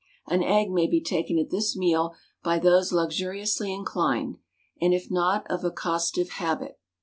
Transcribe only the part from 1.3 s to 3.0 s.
at this meal by those